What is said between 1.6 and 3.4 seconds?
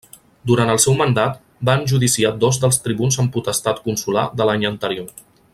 va enjudiciar dos dels tribuns amb